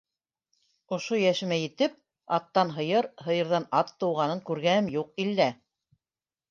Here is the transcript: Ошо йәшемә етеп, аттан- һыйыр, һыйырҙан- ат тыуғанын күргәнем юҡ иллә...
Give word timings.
Ошо 0.95 1.19
йәшемә 1.23 1.59
етеп, 1.59 1.99
аттан- 2.39 2.73
һыйыр, 2.79 3.09
һыйырҙан- 3.29 3.69
ат 3.83 3.95
тыуғанын 4.01 4.43
күргәнем 4.51 4.93
юҡ 5.01 5.15
иллә... 5.27 5.51